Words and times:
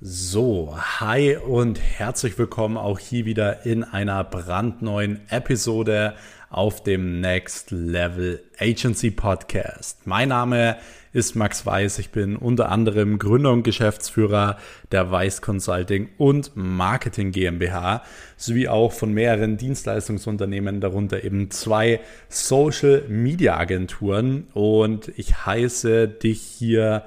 So, 0.00 0.76
hi 0.78 1.36
und 1.36 1.80
herzlich 1.80 2.38
willkommen 2.38 2.76
auch 2.76 3.00
hier 3.00 3.24
wieder 3.24 3.66
in 3.66 3.82
einer 3.82 4.22
brandneuen 4.22 5.22
Episode 5.28 6.14
auf 6.50 6.84
dem 6.84 7.20
Next 7.20 7.72
Level 7.72 8.40
Agency 8.60 9.10
Podcast. 9.10 10.06
Mein 10.06 10.28
Name 10.28 10.76
ist 11.12 11.34
Max 11.34 11.66
Weiß. 11.66 11.98
Ich 11.98 12.10
bin 12.10 12.36
unter 12.36 12.68
anderem 12.68 13.18
Gründer 13.18 13.50
und 13.50 13.64
Geschäftsführer 13.64 14.58
der 14.92 15.10
Weiß 15.10 15.42
Consulting 15.42 16.10
und 16.16 16.52
Marketing 16.54 17.32
GmbH 17.32 18.04
sowie 18.36 18.68
auch 18.68 18.92
von 18.92 19.12
mehreren 19.12 19.56
Dienstleistungsunternehmen, 19.56 20.80
darunter 20.80 21.24
eben 21.24 21.50
zwei 21.50 21.98
Social 22.28 23.02
Media 23.08 23.56
Agenturen. 23.56 24.46
Und 24.54 25.08
ich 25.16 25.44
heiße 25.44 26.06
dich 26.06 26.40
hier 26.40 27.02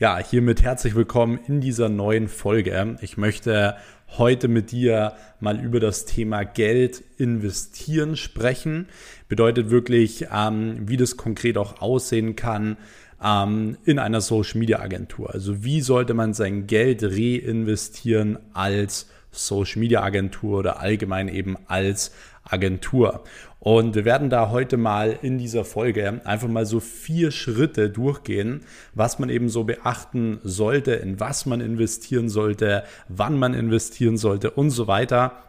ja, 0.00 0.16
hiermit 0.16 0.62
herzlich 0.62 0.94
willkommen 0.94 1.38
in 1.46 1.60
dieser 1.60 1.90
neuen 1.90 2.28
Folge. 2.28 2.96
Ich 3.02 3.18
möchte 3.18 3.76
heute 4.16 4.48
mit 4.48 4.72
dir 4.72 5.12
mal 5.40 5.60
über 5.60 5.78
das 5.78 6.06
Thema 6.06 6.42
Geld 6.42 7.02
investieren 7.18 8.16
sprechen. 8.16 8.88
Bedeutet 9.28 9.68
wirklich, 9.68 10.28
ähm, 10.34 10.88
wie 10.88 10.96
das 10.96 11.18
konkret 11.18 11.58
auch 11.58 11.82
aussehen 11.82 12.34
kann 12.34 12.78
ähm, 13.22 13.76
in 13.84 13.98
einer 13.98 14.22
Social 14.22 14.58
Media 14.58 14.80
Agentur. 14.80 15.34
Also 15.34 15.64
wie 15.64 15.82
sollte 15.82 16.14
man 16.14 16.32
sein 16.32 16.66
Geld 16.66 17.02
reinvestieren 17.02 18.38
als 18.54 19.06
Social 19.32 19.80
Media 19.80 20.02
Agentur 20.02 20.60
oder 20.60 20.80
allgemein 20.80 21.28
eben 21.28 21.58
als 21.66 22.10
Agentur. 22.44 23.24
Und 23.58 23.94
wir 23.94 24.06
werden 24.06 24.30
da 24.30 24.50
heute 24.50 24.78
mal 24.78 25.18
in 25.20 25.36
dieser 25.36 25.64
Folge 25.64 26.22
einfach 26.24 26.48
mal 26.48 26.64
so 26.64 26.80
vier 26.80 27.30
Schritte 27.30 27.90
durchgehen, 27.90 28.62
was 28.94 29.18
man 29.18 29.28
eben 29.28 29.50
so 29.50 29.64
beachten 29.64 30.40
sollte, 30.42 30.92
in 30.92 31.20
was 31.20 31.44
man 31.44 31.60
investieren 31.60 32.30
sollte, 32.30 32.84
wann 33.08 33.38
man 33.38 33.52
investieren 33.52 34.16
sollte 34.16 34.50
und 34.50 34.70
so 34.70 34.86
weiter. 34.86 35.42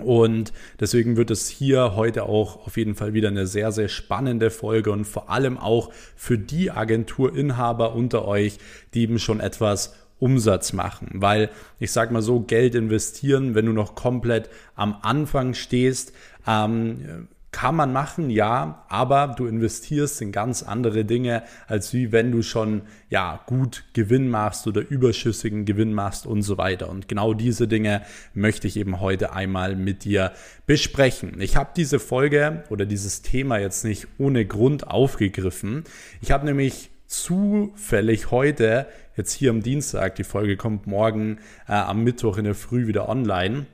Und 0.00 0.52
deswegen 0.78 1.16
wird 1.16 1.32
es 1.32 1.48
hier 1.48 1.96
heute 1.96 2.22
auch 2.22 2.64
auf 2.66 2.76
jeden 2.76 2.94
Fall 2.94 3.12
wieder 3.12 3.28
eine 3.28 3.48
sehr, 3.48 3.72
sehr 3.72 3.88
spannende 3.88 4.50
Folge 4.50 4.92
und 4.92 5.04
vor 5.04 5.30
allem 5.30 5.58
auch 5.58 5.90
für 6.14 6.38
die 6.38 6.70
Agenturinhaber 6.70 7.94
unter 7.94 8.26
euch, 8.26 8.58
die 8.94 9.02
eben 9.02 9.18
schon 9.18 9.40
etwas 9.40 9.94
Umsatz 10.20 10.72
machen. 10.72 11.08
Weil 11.14 11.50
ich 11.78 11.90
sage 11.90 12.12
mal 12.12 12.22
so, 12.22 12.40
Geld 12.40 12.74
investieren, 12.74 13.54
wenn 13.54 13.66
du 13.66 13.72
noch 13.72 13.94
komplett 13.94 14.48
am 14.76 14.96
Anfang 15.02 15.54
stehst, 15.54 16.12
ähm, 16.46 17.28
kann 17.52 17.74
man 17.74 17.92
machen, 17.92 18.30
ja, 18.30 18.84
aber 18.88 19.34
du 19.36 19.46
investierst 19.46 20.22
in 20.22 20.30
ganz 20.30 20.62
andere 20.62 21.04
Dinge, 21.04 21.42
als 21.66 21.92
wie 21.92 22.12
wenn 22.12 22.30
du 22.30 22.42
schon 22.42 22.82
ja 23.08 23.40
gut 23.46 23.84
Gewinn 23.92 24.28
machst 24.28 24.68
oder 24.68 24.88
überschüssigen 24.88 25.64
Gewinn 25.64 25.92
machst 25.92 26.26
und 26.26 26.42
so 26.42 26.58
weiter. 26.58 26.88
Und 26.88 27.08
genau 27.08 27.34
diese 27.34 27.66
Dinge 27.66 28.02
möchte 28.34 28.68
ich 28.68 28.76
eben 28.76 29.00
heute 29.00 29.32
einmal 29.32 29.74
mit 29.74 30.04
dir 30.04 30.32
besprechen. 30.66 31.40
Ich 31.40 31.56
habe 31.56 31.70
diese 31.76 31.98
Folge 31.98 32.62
oder 32.70 32.86
dieses 32.86 33.22
Thema 33.22 33.58
jetzt 33.58 33.84
nicht 33.84 34.06
ohne 34.18 34.46
Grund 34.46 34.86
aufgegriffen. 34.86 35.82
Ich 36.20 36.30
habe 36.30 36.46
nämlich 36.46 36.90
zufällig 37.10 38.30
heute, 38.30 38.86
jetzt 39.16 39.32
hier 39.32 39.50
am 39.50 39.62
Dienstag, 39.62 40.14
die 40.14 40.24
Folge 40.24 40.56
kommt 40.56 40.86
morgen 40.86 41.38
äh, 41.68 41.72
am 41.72 42.04
Mittwoch 42.04 42.38
in 42.38 42.44
der 42.44 42.54
Früh 42.54 42.86
wieder 42.86 43.08
online. 43.08 43.66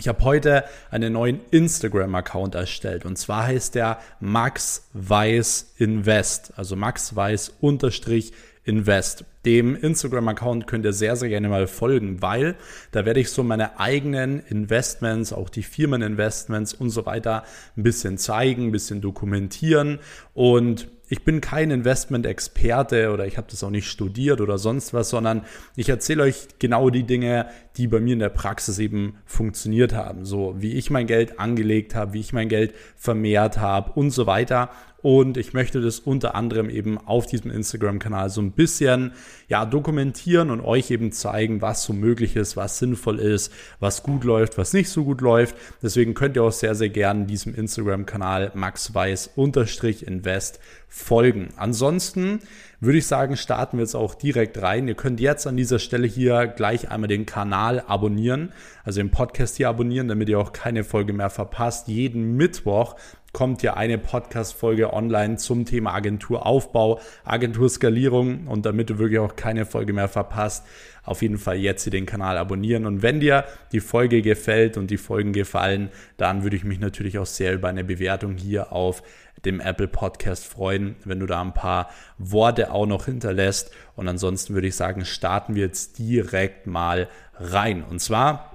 Ich 0.00 0.08
habe 0.08 0.24
heute 0.24 0.64
einen 0.90 1.12
neuen 1.12 1.40
Instagram-Account 1.52 2.56
erstellt 2.56 3.04
und 3.04 3.16
zwar 3.16 3.46
heißt 3.46 3.76
der 3.76 4.00
Max 4.18 4.88
Weiß 4.92 5.74
Invest, 5.78 6.52
also 6.56 6.74
Max 6.74 7.14
Weiß 7.14 7.54
unterstrich 7.60 8.32
Invest. 8.64 9.24
Dem 9.44 9.76
Instagram-Account 9.76 10.66
könnt 10.66 10.84
ihr 10.84 10.92
sehr, 10.92 11.14
sehr 11.14 11.28
gerne 11.28 11.48
mal 11.48 11.68
folgen, 11.68 12.22
weil 12.22 12.56
da 12.90 13.04
werde 13.04 13.20
ich 13.20 13.30
so 13.30 13.44
meine 13.44 13.78
eigenen 13.78 14.40
Investments, 14.40 15.32
auch 15.32 15.48
die 15.48 15.62
Firmeninvestments 15.62 16.74
und 16.74 16.90
so 16.90 17.06
weiter 17.06 17.44
ein 17.76 17.84
bisschen 17.84 18.18
zeigen, 18.18 18.66
ein 18.66 18.72
bisschen 18.72 19.00
dokumentieren 19.00 20.00
und 20.32 20.88
ich 21.08 21.24
bin 21.24 21.40
kein 21.40 21.70
Investment-Experte 21.70 23.12
oder 23.12 23.26
ich 23.26 23.36
habe 23.36 23.46
das 23.50 23.62
auch 23.62 23.70
nicht 23.70 23.88
studiert 23.88 24.40
oder 24.40 24.56
sonst 24.56 24.94
was, 24.94 25.10
sondern 25.10 25.42
ich 25.76 25.88
erzähle 25.88 26.22
euch 26.22 26.48
genau 26.58 26.88
die 26.88 27.04
Dinge, 27.04 27.46
die 27.76 27.86
bei 27.86 28.00
mir 28.00 28.14
in 28.14 28.20
der 28.20 28.30
Praxis 28.30 28.78
eben 28.78 29.16
funktioniert 29.26 29.92
haben. 29.92 30.24
So 30.24 30.54
wie 30.58 30.72
ich 30.72 30.90
mein 30.90 31.06
Geld 31.06 31.38
angelegt 31.38 31.94
habe, 31.94 32.14
wie 32.14 32.20
ich 32.20 32.32
mein 32.32 32.48
Geld 32.48 32.74
vermehrt 32.96 33.58
habe 33.58 33.92
und 33.92 34.10
so 34.10 34.26
weiter. 34.26 34.70
Und 35.04 35.36
ich 35.36 35.52
möchte 35.52 35.80
das 35.82 36.00
unter 36.00 36.34
anderem 36.34 36.70
eben 36.70 36.96
auf 36.96 37.26
diesem 37.26 37.50
Instagram-Kanal 37.50 38.30
so 38.30 38.40
ein 38.40 38.52
bisschen 38.52 39.12
ja, 39.48 39.66
dokumentieren 39.66 40.50
und 40.50 40.62
euch 40.62 40.90
eben 40.90 41.12
zeigen, 41.12 41.60
was 41.60 41.84
so 41.84 41.92
möglich 41.92 42.36
ist, 42.36 42.56
was 42.56 42.78
sinnvoll 42.78 43.18
ist, 43.18 43.52
was 43.80 44.02
gut 44.02 44.24
läuft, 44.24 44.56
was 44.56 44.72
nicht 44.72 44.88
so 44.88 45.04
gut 45.04 45.20
läuft. 45.20 45.56
Deswegen 45.82 46.14
könnt 46.14 46.36
ihr 46.36 46.42
auch 46.42 46.52
sehr, 46.52 46.74
sehr 46.74 46.88
gerne 46.88 47.26
diesem 47.26 47.54
Instagram-Kanal 47.54 48.52
maxweiß-invest 48.54 50.58
folgen. 50.88 51.48
Ansonsten 51.56 52.40
würde 52.84 52.98
ich 52.98 53.06
sagen, 53.06 53.36
starten 53.36 53.78
wir 53.78 53.84
jetzt 53.84 53.94
auch 53.94 54.14
direkt 54.14 54.60
rein. 54.60 54.88
Ihr 54.88 54.94
könnt 54.94 55.20
jetzt 55.20 55.46
an 55.46 55.56
dieser 55.56 55.78
Stelle 55.78 56.06
hier 56.06 56.46
gleich 56.46 56.90
einmal 56.90 57.08
den 57.08 57.26
Kanal 57.26 57.82
abonnieren, 57.86 58.52
also 58.84 59.00
den 59.00 59.10
Podcast 59.10 59.56
hier 59.56 59.68
abonnieren, 59.68 60.08
damit 60.08 60.28
ihr 60.28 60.38
auch 60.38 60.52
keine 60.52 60.84
Folge 60.84 61.12
mehr 61.12 61.30
verpasst. 61.30 61.88
Jeden 61.88 62.36
Mittwoch 62.36 62.96
kommt 63.34 63.62
ja 63.62 63.74
eine 63.74 63.98
Podcast-Folge 63.98 64.92
online 64.92 65.36
zum 65.36 65.66
Thema 65.66 65.92
Agenturaufbau, 65.92 67.00
Agenturskalierung 67.24 68.46
und 68.46 68.64
damit 68.64 68.90
du 68.90 68.98
wirklich 68.98 69.18
auch 69.18 69.36
keine 69.36 69.66
Folge 69.66 69.92
mehr 69.92 70.08
verpasst, 70.08 70.64
auf 71.02 71.20
jeden 71.20 71.36
Fall 71.36 71.56
jetzt 71.56 71.82
hier 71.82 71.90
den 71.90 72.06
Kanal 72.06 72.38
abonnieren. 72.38 72.86
Und 72.86 73.02
wenn 73.02 73.20
dir 73.20 73.44
die 73.72 73.80
Folge 73.80 74.22
gefällt 74.22 74.76
und 74.76 74.90
die 74.90 74.96
Folgen 74.96 75.32
gefallen, 75.32 75.90
dann 76.16 76.44
würde 76.44 76.56
ich 76.56 76.64
mich 76.64 76.78
natürlich 76.78 77.18
auch 77.18 77.26
sehr 77.26 77.52
über 77.52 77.68
eine 77.68 77.84
Bewertung 77.84 78.36
hier 78.36 78.72
auf 78.72 79.02
dem 79.44 79.60
Apple 79.60 79.88
Podcast 79.88 80.46
freuen, 80.46 80.96
wenn 81.04 81.20
du 81.20 81.26
da 81.26 81.40
ein 81.40 81.54
paar 81.54 81.90
Worte 82.18 82.72
auch 82.72 82.86
noch 82.86 83.06
hinterlässt. 83.06 83.70
Und 83.96 84.08
ansonsten 84.08 84.54
würde 84.54 84.68
ich 84.68 84.76
sagen, 84.76 85.04
starten 85.04 85.54
wir 85.54 85.64
jetzt 85.64 85.98
direkt 85.98 86.66
mal 86.66 87.08
rein. 87.34 87.84
Und 87.84 88.00
zwar 88.00 88.54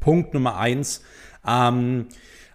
Punkt 0.00 0.34
Nummer 0.34 0.56
eins. 0.56 1.02
Ähm, 1.46 2.06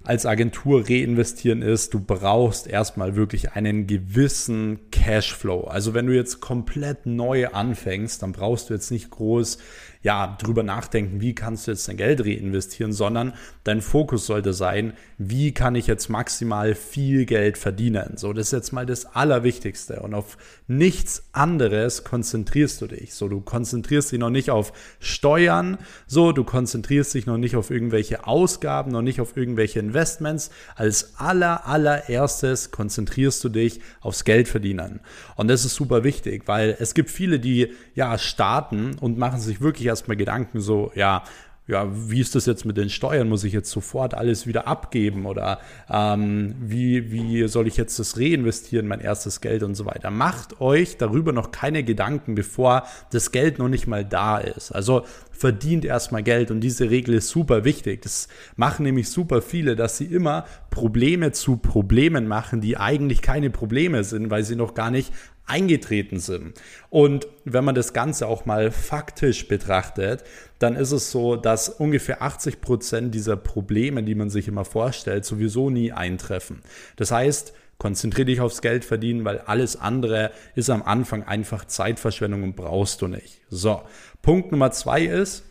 als 0.04 0.26
Agentur 0.26 0.88
reinvestieren 0.88 1.62
ist, 1.62 1.94
du 1.94 2.00
brauchst 2.00 2.68
erstmal 2.68 3.16
wirklich 3.16 3.52
einen 3.52 3.86
gewissen 3.86 4.80
Cashflow. 4.92 5.66
Also 5.66 5.94
wenn 5.94 6.08
du 6.08 6.16
jetzt 6.16 6.40
komplett 6.40 7.06
neu 7.06 7.50
anfängst, 7.50 8.24
dann 8.24 8.32
brauchst 8.32 8.70
du 8.70 8.74
jetzt 8.74 8.92
nicht 8.92 9.10
groß 9.10 9.58
ja, 10.02 10.38
drüber 10.42 10.64
nachdenken, 10.64 11.20
wie 11.20 11.36
kannst 11.36 11.68
du 11.68 11.72
jetzt 11.72 11.90
dein 11.90 11.98
Geld 11.98 12.24
reinvestieren, 12.24 12.94
sondern 12.94 13.34
dein 13.66 13.82
Fokus 13.82 14.26
sollte 14.26 14.54
sein, 14.54 14.94
wie 15.18 15.54
kann 15.54 15.76
ich 15.76 15.88
jetzt 15.88 16.08
maximal 16.08 16.74
viel 16.74 17.26
Geld 17.26 17.58
verdienen. 17.58 18.14
So, 18.16 18.32
das 18.32 18.48
ist 18.48 18.52
jetzt 18.54 18.72
mal 18.72 18.86
das 18.86 19.06
Allerwichtigste. 19.08 20.00
Und 20.00 20.14
auf 20.14 20.38
nichts 20.68 21.28
anderes 21.34 22.06
konzentrierst 22.06 22.80
du 22.82 22.88
dich. 22.88 23.14
So, 23.14 23.28
du 23.28 23.42
konzentrierst 23.42 24.14
dich 24.14 24.20
noch 24.20 24.30
nicht 24.30 24.52
auf 24.52 24.72
Steuern, 25.02 25.78
so, 26.08 26.32
du 26.32 26.46
konzentrierst 26.46 27.14
dich 27.14 27.26
noch 27.26 27.38
nicht 27.38 27.58
auf 27.58 27.70
irgendwelche 27.70 28.26
Ausgaben, 28.26 28.92
noch 28.92 29.02
nicht 29.02 29.20
auf 29.20 29.36
irgendwelche 29.36 29.80
Investments. 29.80 30.50
Als 30.76 31.16
aller, 31.18 31.68
allererstes 31.68 32.72
konzentrierst 32.72 33.44
du 33.44 33.50
dich 33.50 33.82
aufs 34.00 34.24
Geld 34.24 34.48
verdienen. 34.48 35.02
Und 35.36 35.50
das 35.50 35.66
ist 35.66 35.76
super 35.76 36.06
wichtig, 36.06 36.44
weil 36.46 36.78
es 36.80 36.94
gibt 36.94 37.10
viele, 37.10 37.38
die 37.38 37.74
ja 37.96 38.18
starten 38.18 38.96
und 38.98 39.18
machen 39.18 39.42
sich 39.42 39.60
wirklich 39.60 39.89
erstmal 39.90 40.18
Gedanken 40.18 40.62
so, 40.62 40.92
ja, 40.96 41.24
ja, 41.70 41.88
wie 42.10 42.20
ist 42.20 42.34
das 42.34 42.48
jetzt 42.48 42.66
mit 42.66 42.78
den 42.78 42.90
Steuern? 42.90 43.30
Muss 43.30 43.44
ich 43.44 43.54
jetzt 43.54 43.70
sofort 43.70 44.16
alles 44.16 44.48
wieder 44.48 44.68
abgeben? 44.68 45.28
Oder 45.28 45.60
ähm, 45.88 46.56
wie, 46.60 47.12
wie 47.12 47.48
soll 47.48 47.68
ich 47.68 47.78
jetzt 47.78 48.00
das 48.00 48.18
reinvestieren, 48.18 48.88
mein 48.88 49.02
erstes 49.02 49.40
Geld 49.40 49.62
und 49.62 49.76
so 49.76 49.86
weiter? 49.86 50.10
Macht 50.10 50.62
euch 50.62 50.98
darüber 50.98 51.32
noch 51.32 51.52
keine 51.52 51.84
Gedanken, 51.84 52.34
bevor 52.34 52.88
das 53.12 53.32
Geld 53.32 53.60
noch 53.60 53.68
nicht 53.68 53.86
mal 53.86 54.04
da 54.04 54.40
ist. 54.40 54.72
Also 54.72 55.06
verdient 55.40 55.86
erstmal 55.86 56.22
Geld 56.22 56.52
und 56.52 56.60
diese 56.60 56.90
Regel 56.90 57.16
ist 57.16 57.30
super 57.30 57.64
wichtig. 57.64 58.02
Das 58.02 58.28
machen 58.58 58.84
nämlich 58.84 59.10
super 59.10 59.42
viele, 59.42 59.78
dass 59.78 59.98
sie 59.98 60.06
immer 60.06 60.46
Probleme 60.70 61.32
zu 61.32 61.58
Problemen 61.58 62.28
machen, 62.28 62.60
die 62.60 62.78
eigentlich 62.78 63.22
keine 63.22 63.50
Probleme 63.50 64.04
sind, 64.04 64.30
weil 64.30 64.44
sie 64.44 64.58
noch 64.58 64.74
gar 64.74 64.92
nicht 64.92 65.14
eingetreten 65.46 66.20
sind. 66.20 66.54
Und 66.90 67.28
wenn 67.46 67.64
man 67.64 67.74
das 67.74 67.94
Ganze 67.94 68.28
auch 68.28 68.46
mal 68.46 68.70
faktisch 68.70 69.48
betrachtet, 69.48 70.24
dann 70.60 70.76
ist 70.76 70.92
es 70.92 71.10
so, 71.10 71.36
dass 71.36 71.70
ungefähr 71.70 72.22
80 72.22 72.62
Prozent 72.62 73.16
dieser 73.16 73.36
Probleme, 73.36 74.04
die 74.04 74.16
man 74.16 74.30
sich 74.30 74.48
immer 74.48 74.66
vorstellt, 74.66 75.26
sowieso 75.26 75.70
nie 75.70 75.92
eintreffen. 75.92 76.62
Das 76.98 77.12
heißt, 77.12 77.54
konzentriere 77.80 78.26
dich 78.26 78.42
aufs 78.42 78.62
Geld 78.62 78.86
verdienen, 78.86 79.26
weil 79.26 79.40
alles 79.40 79.78
andere 79.78 80.32
ist 80.54 80.70
am 80.70 80.84
Anfang 80.84 81.24
einfach 81.24 81.66
Zeitverschwendung 81.66 82.44
und 82.44 82.56
brauchst 82.56 83.02
du 83.02 83.08
nicht. 83.08 83.42
So, 83.50 83.82
Punkt 84.22 84.52
Nummer 84.52 84.72
zwei 84.72 85.04
ist, 85.04 85.44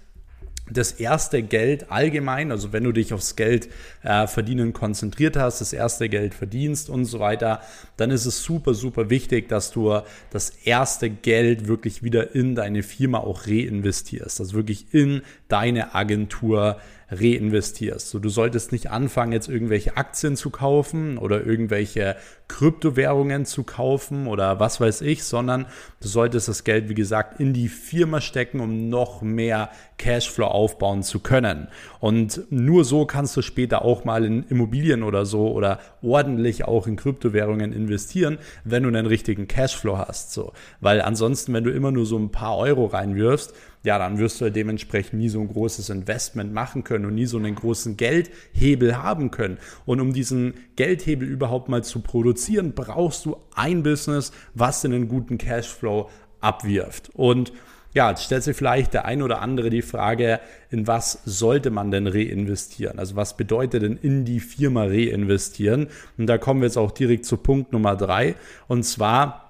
das 0.71 0.93
erste 0.93 1.43
Geld 1.43 1.91
allgemein, 1.91 2.51
also 2.51 2.73
wenn 2.73 2.85
du 2.85 2.93
dich 2.93 3.13
aufs 3.13 3.37
Geld 3.37 3.69
äh, 4.03 4.27
verdienen 4.27 4.73
konzentriert 4.73 5.37
hast, 5.37 5.61
das 5.61 5.73
erste 5.73 6.09
Geld 6.09 6.35
verdienst 6.35 6.91
und 6.91 7.05
so 7.05 7.21
weiter, 7.21 7.61
dann 7.97 8.11
ist 8.11 8.27
es 8.27 8.43
super, 8.43 8.75
super 8.75 9.11
wichtig, 9.11 9.49
dass 9.49 9.71
du 9.71 10.01
das 10.31 10.51
erste 10.65 11.11
Geld 11.11 11.69
wirklich 11.69 12.03
wieder 12.03 12.35
in 12.35 12.55
deine 12.55 12.83
Firma 12.83 13.19
auch 13.19 13.47
reinvestierst, 13.47 14.41
also 14.41 14.55
wirklich 14.55 14.93
in 14.93 15.23
deine 15.49 15.95
Agentur 15.95 16.79
reinvestierst. 17.11 18.11
So, 18.11 18.19
du 18.19 18.29
solltest 18.29 18.73
nicht 18.73 18.91
anfangen, 18.91 19.33
jetzt 19.33 19.49
irgendwelche 19.49 19.97
Aktien 19.97 20.37
zu 20.37 20.51
kaufen 20.51 21.19
oder 21.19 21.45
irgendwelche 21.45 22.17
Kryptowährungen 22.49 23.45
zu 23.45 23.63
kaufen 23.65 24.27
oder 24.27 24.59
was 24.61 24.81
weiß 24.81 25.03
ich, 25.03 25.25
sondern 25.25 25.67
du 26.01 26.09
solltest 26.09 26.49
das 26.49 26.65
Geld, 26.65 26.89
wie 26.89 26.95
gesagt, 26.95 27.41
in 27.41 27.53
die 27.53 27.69
Firma 27.69 28.21
stecken, 28.21 28.61
um 28.61 28.89
noch 28.89 29.23
mehr 29.23 29.71
Cashflow 29.99 30.47
aufbauen 30.47 31.03
zu 31.03 31.21
können. 31.21 31.69
Und 32.01 32.43
nur 32.51 32.85
so 32.85 33.05
kannst 33.05 33.37
du 33.37 33.43
später 33.43 33.83
auch 33.85 34.05
mal 34.05 34.25
in 34.25 34.45
Immobilien 34.45 35.03
oder 35.03 35.27
so 35.27 35.51
oder 35.51 35.81
ordentlich 36.03 36.65
auch 36.65 36.87
in 36.87 36.97
Kryptowährungen 36.97 37.73
investieren, 37.73 38.39
wenn 38.65 38.85
du 38.85 38.89
einen 38.89 39.07
richtigen 39.07 39.49
Cashflow 39.49 39.99
hast. 39.99 40.33
So, 40.33 40.53
weil 40.81 41.01
ansonsten, 41.03 41.53
wenn 41.53 41.65
du 41.65 41.71
immer 41.71 41.91
nur 41.91 42.07
so 42.07 42.19
ein 42.19 42.31
paar 42.31 42.57
Euro 42.57 42.87
reinwirfst, 42.87 43.53
ja, 43.85 43.99
dann 43.99 44.19
wirst 44.19 44.41
du 44.41 44.51
dementsprechend 44.51 45.21
nie 45.21 45.29
so 45.29 45.41
ein 45.41 45.49
großes 45.49 45.91
Investment 45.91 46.53
machen 46.53 46.85
können 46.85 47.05
und 47.07 47.15
nie 47.15 47.27
so 47.27 47.39
einen 47.39 47.55
großen 47.55 47.97
Geldhebel 47.97 49.03
haben 49.03 49.31
können. 49.31 49.59
Und 49.87 50.01
um 50.01 50.13
diesen 50.13 50.55
Geldhebel 50.77 51.29
überhaupt 51.29 51.69
mal 51.69 51.85
zu 51.85 52.01
produzieren, 52.01 52.73
brauchst 52.75 53.25
du 53.25 53.37
ein 53.55 53.83
Business, 53.83 54.33
was 54.55 54.85
einen 54.85 55.09
guten 55.09 55.39
Cashflow 55.39 56.11
abwirft. 56.41 57.11
Und 57.15 57.53
ja, 57.95 58.11
jetzt 58.11 58.25
stellt 58.25 58.43
sich 58.43 58.57
vielleicht 58.57 58.95
der 58.95 59.07
ein 59.07 59.23
oder 59.23 59.41
andere 59.41 59.71
die 59.71 59.83
Frage, 59.83 60.41
in 60.71 60.87
was 60.87 61.23
sollte 61.25 61.71
man 61.71 61.91
denn 61.91 62.07
reinvestieren? 62.07 62.99
Also 62.99 63.17
was 63.17 63.37
bedeutet 63.37 63.83
denn 63.83 63.97
in 63.97 64.25
die 64.25 64.41
Firma 64.41 64.85
reinvestieren? 64.85 65.89
Und 66.19 66.27
da 66.27 66.37
kommen 66.37 66.61
wir 66.61 66.67
jetzt 66.67 66.77
auch 66.77 66.91
direkt 66.91 67.25
zu 67.25 67.39
Punkt 67.39 67.73
Nummer 67.73 67.97
drei. 67.97 68.35
Und 68.67 68.85
zwar 68.85 69.48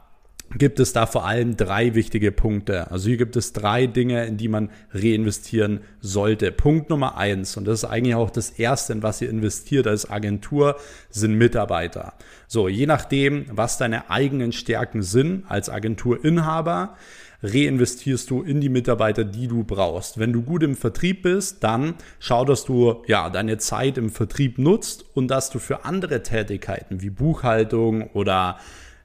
gibt 0.55 0.81
es 0.81 0.93
da 0.93 1.07
vor 1.07 1.27
allem 1.27 1.57
drei 1.57 1.95
wichtige 1.95 2.33
Punkte. 2.33 2.91
Also 2.91 3.09
hier 3.09 3.19
gibt 3.19 3.37
es 3.37 3.53
drei 3.53 3.87
Dinge, 3.87 4.25
in 4.27 4.37
die 4.37 4.49
man 4.49 4.71
reinvestieren 4.93 5.81
sollte. 6.01 6.53
Punkt 6.53 6.91
Nummer 6.91 7.19
eins, 7.19 7.57
und 7.57 7.67
das 7.67 7.83
ist 7.83 7.89
eigentlich 7.89 8.15
auch 8.15 8.31
das 8.31 8.51
Erste, 8.51 8.95
in 8.95 9.03
was 9.03 9.21
ihr 9.21 9.29
investiert 9.29 9.87
als 9.87 10.09
Agentur, 10.09 10.77
sind 11.11 11.35
Mitarbeiter. 11.35 12.15
So, 12.47 12.69
je 12.69 12.87
nachdem, 12.87 13.47
was 13.51 13.79
deine 13.79 14.11
eigenen 14.11 14.53
Stärken 14.53 15.03
sind 15.03 15.45
als 15.49 15.69
Agenturinhaber, 15.69 16.97
reinvestierst 17.43 18.31
du 18.31 18.43
in 18.43 18.61
die 18.61 18.69
Mitarbeiter, 18.69 19.25
die 19.25 19.47
du 19.47 19.65
brauchst. 19.65 20.19
Wenn 20.19 20.33
du 20.33 20.43
gut 20.43 20.63
im 20.63 20.77
Vertrieb 20.77 21.23
bist, 21.23 21.63
dann 21.63 21.95
schau, 22.19 22.45
dass 22.45 22.65
du 22.65 23.03
ja 23.07 23.31
deine 23.31 23.59
Zeit 23.59 23.97
im 23.99 24.11
Vertrieb 24.11 24.59
nutzt 24.59 25.05
und 25.15 25.29
dass 25.29 25.51
du 25.51 25.59
für 25.59 25.85
andere 25.85 26.23
Tätigkeiten 26.23 27.01
wie 27.01 27.11
Buchhaltung 27.11 28.11
oder 28.11 28.59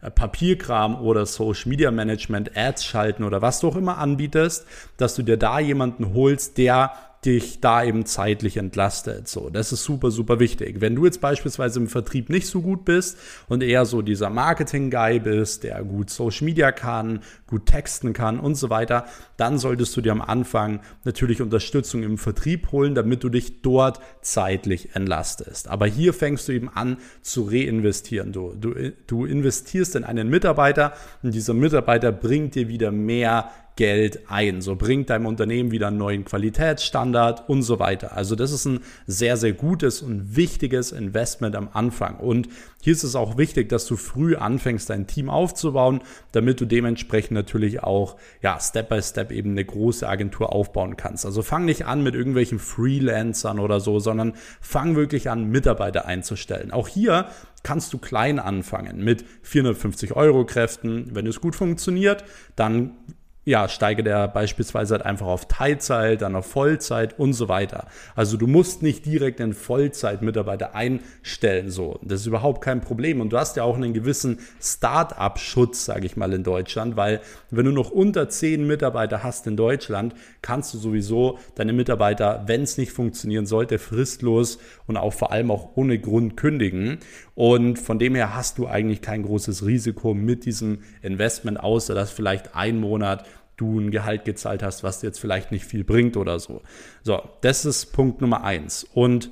Papierkram 0.09 1.01
oder 1.01 1.25
Social 1.25 1.69
Media 1.69 1.91
Management, 1.91 2.57
Ads 2.57 2.85
schalten 2.85 3.23
oder 3.23 3.41
was 3.41 3.59
du 3.59 3.69
auch 3.69 3.75
immer 3.75 3.97
anbietest, 3.97 4.65
dass 4.97 5.15
du 5.15 5.23
dir 5.23 5.37
da 5.37 5.59
jemanden 5.59 6.13
holst, 6.13 6.57
der 6.57 6.93
dich 7.25 7.61
da 7.61 7.83
eben 7.83 8.05
zeitlich 8.05 8.57
entlastet. 8.57 9.27
So, 9.27 9.49
das 9.49 9.71
ist 9.71 9.83
super, 9.83 10.11
super 10.11 10.39
wichtig. 10.39 10.81
Wenn 10.81 10.95
du 10.95 11.05
jetzt 11.05 11.21
beispielsweise 11.21 11.79
im 11.79 11.87
Vertrieb 11.87 12.29
nicht 12.29 12.47
so 12.47 12.61
gut 12.61 12.85
bist 12.85 13.17
und 13.47 13.63
eher 13.63 13.85
so 13.85 14.01
dieser 14.01 14.29
Marketing-Guy 14.29 15.19
bist, 15.19 15.63
der 15.63 15.83
gut 15.83 16.09
Social 16.09 16.45
Media 16.45 16.71
kann, 16.71 17.21
gut 17.47 17.65
texten 17.65 18.13
kann 18.13 18.39
und 18.39 18.55
so 18.55 18.69
weiter, 18.69 19.05
dann 19.37 19.57
solltest 19.57 19.95
du 19.95 20.01
dir 20.01 20.11
am 20.11 20.21
Anfang 20.21 20.81
natürlich 21.03 21.41
Unterstützung 21.41 22.03
im 22.03 22.17
Vertrieb 22.17 22.71
holen, 22.71 22.95
damit 22.95 23.23
du 23.23 23.29
dich 23.29 23.61
dort 23.61 23.99
zeitlich 24.21 24.95
entlastest. 24.95 25.67
Aber 25.67 25.85
hier 25.85 26.13
fängst 26.13 26.47
du 26.47 26.51
eben 26.51 26.69
an 26.69 26.97
zu 27.21 27.43
reinvestieren. 27.43 28.33
Du, 28.33 28.53
du, 28.53 28.73
du 29.07 29.25
investierst 29.25 29.95
in 29.95 30.03
einen 30.03 30.29
Mitarbeiter 30.29 30.93
und 31.21 31.33
dieser 31.33 31.53
Mitarbeiter 31.53 32.11
bringt 32.11 32.55
dir 32.55 32.67
wieder 32.67 32.91
mehr 32.91 33.51
Geld 33.75 34.29
ein. 34.29 34.61
So 34.61 34.75
bringt 34.75 35.09
deinem 35.09 35.25
Unternehmen 35.25 35.71
wieder 35.71 35.87
einen 35.87 35.97
neuen 35.97 36.25
Qualitätsstandard 36.25 37.49
und 37.49 37.63
so 37.63 37.79
weiter. 37.79 38.15
Also 38.15 38.35
das 38.35 38.51
ist 38.51 38.65
ein 38.65 38.81
sehr, 39.07 39.35
sehr 39.37 39.53
gutes 39.53 40.01
und 40.01 40.35
wichtiges 40.35 40.91
Investment 40.91 41.55
am 41.55 41.69
Anfang. 41.73 42.17
Und 42.17 42.49
hier 42.81 42.93
ist 42.93 43.03
es 43.03 43.15
auch 43.15 43.37
wichtig, 43.37 43.69
dass 43.69 43.87
du 43.87 43.95
früh 43.95 44.35
anfängst, 44.35 44.89
dein 44.89 45.07
Team 45.07 45.29
aufzubauen, 45.29 46.01
damit 46.33 46.61
du 46.61 46.65
dementsprechend 46.65 47.31
natürlich 47.31 47.81
auch, 47.81 48.17
ja, 48.41 48.59
Step 48.59 48.89
by 48.89 49.01
Step 49.01 49.31
eben 49.31 49.51
eine 49.51 49.65
große 49.65 50.07
Agentur 50.07 50.53
aufbauen 50.53 50.97
kannst. 50.97 51.25
Also 51.25 51.41
fang 51.41 51.65
nicht 51.65 51.85
an 51.85 52.03
mit 52.03 52.13
irgendwelchen 52.13 52.59
Freelancern 52.59 53.59
oder 53.59 53.79
so, 53.79 53.99
sondern 53.99 54.33
fang 54.61 54.95
wirklich 54.95 55.29
an, 55.29 55.49
Mitarbeiter 55.49 56.05
einzustellen. 56.05 56.71
Auch 56.71 56.87
hier 56.87 57.27
kannst 57.63 57.93
du 57.93 57.97
klein 57.97 58.39
anfangen 58.39 59.03
mit 59.03 59.25
450 59.41 60.15
Euro 60.15 60.45
Kräften. 60.45 61.09
Wenn 61.13 61.25
es 61.25 61.41
gut 61.41 61.55
funktioniert, 61.55 62.23
dann 62.55 62.97
ja, 63.45 63.67
steige 63.67 64.03
der 64.03 64.27
beispielsweise 64.29 64.95
halt 64.95 65.05
einfach 65.05 65.27
auf 65.27 65.47
Teilzeit, 65.47 66.21
dann 66.21 66.35
auf 66.35 66.45
Vollzeit 66.45 67.19
und 67.19 67.33
so 67.33 67.49
weiter. 67.49 67.87
Also 68.15 68.37
du 68.37 68.47
musst 68.47 68.81
nicht 68.81 69.05
direkt 69.05 69.41
einen 69.41 69.53
Vollzeitmitarbeiter 69.53 70.75
einstellen, 70.75 71.69
so. 71.69 71.99
Das 72.03 72.21
ist 72.21 72.27
überhaupt 72.27 72.63
kein 72.63 72.79
Problem. 72.79 73.19
Und 73.19 73.33
du 73.33 73.37
hast 73.37 73.57
ja 73.57 73.63
auch 73.63 73.75
einen 73.75 73.93
gewissen 73.93 74.39
Start-up-Schutz, 74.61 75.85
sage 75.85 76.05
ich 76.05 76.15
mal, 76.15 76.31
in 76.31 76.43
Deutschland, 76.43 76.95
weil 76.95 77.19
wenn 77.51 77.65
du 77.65 77.71
noch 77.71 77.91
unter 77.91 78.29
zehn 78.29 78.65
Mitarbeiter 78.65 79.23
hast 79.23 79.45
in 79.45 79.57
Deutschland, 79.57 80.15
kannst 80.41 80.73
du 80.73 80.77
sowieso 80.77 81.37
deine 81.55 81.73
Mitarbeiter, 81.73 82.43
wenn 82.47 82.63
es 82.63 82.77
nicht 82.77 82.93
funktionieren 82.93 83.45
sollte, 83.45 83.77
fristlos 83.77 84.57
und 84.87 84.95
auch 84.95 85.13
vor 85.13 85.31
allem 85.33 85.51
auch 85.51 85.71
ohne 85.75 85.99
Grund 85.99 86.37
kündigen. 86.37 86.99
Und 87.35 87.77
von 87.77 87.99
dem 87.99 88.15
her 88.15 88.35
hast 88.35 88.57
du 88.57 88.67
eigentlich 88.67 89.01
kein 89.01 89.23
großes 89.23 89.65
Risiko 89.65 90.13
mit 90.13 90.45
diesem 90.45 90.79
Investment, 91.01 91.59
außer 91.59 91.93
dass 91.93 92.11
vielleicht 92.11 92.55
ein 92.55 92.79
Monat 92.79 93.25
du 93.57 93.79
ein 93.79 93.91
Gehalt 93.91 94.25
gezahlt 94.25 94.63
hast, 94.63 94.83
was 94.83 95.01
jetzt 95.01 95.19
vielleicht 95.19 95.51
nicht 95.51 95.65
viel 95.65 95.83
bringt 95.83 96.17
oder 96.17 96.39
so. 96.39 96.61
So, 97.03 97.21
das 97.41 97.65
ist 97.65 97.93
Punkt 97.93 98.21
Nummer 98.21 98.43
eins. 98.43 98.85
Und 98.93 99.31